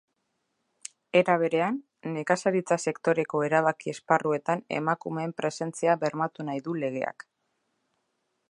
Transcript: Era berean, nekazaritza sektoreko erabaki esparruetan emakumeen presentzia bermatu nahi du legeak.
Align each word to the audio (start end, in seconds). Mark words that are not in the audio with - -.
Era 1.19 1.35
berean, 1.43 1.77
nekazaritza 2.15 2.79
sektoreko 2.91 3.43
erabaki 3.49 3.93
esparruetan 3.93 4.67
emakumeen 4.81 5.37
presentzia 5.43 5.99
bermatu 6.07 6.51
nahi 6.53 6.65
du 6.71 6.79
legeak. 6.87 7.29